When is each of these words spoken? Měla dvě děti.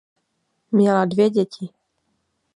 Měla 0.71 1.05
dvě 1.05 1.29
děti. 1.29 1.69